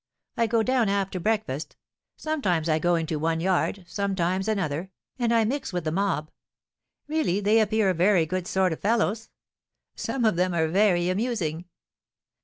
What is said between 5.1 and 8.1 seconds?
and I mix with the mob. Really they appear